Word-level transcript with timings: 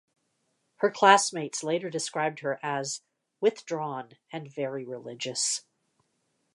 Her 0.77 0.89
classmates 0.89 1.63
later 1.63 1.91
described 1.91 2.39
her 2.39 2.59
as 2.63 3.03
"withdrawn 3.39 4.13
and 4.31 4.51
very 4.51 4.83
religious". 4.83 5.63